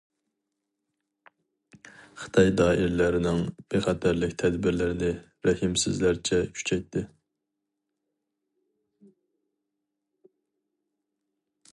[2.21, 5.11] خىتاي دائىرىلەرنىڭ بىخەتەرلىك تەدبىرلىرىنى
[5.49, 7.05] رەھىمسىزلەرچە كۈچەيتتى.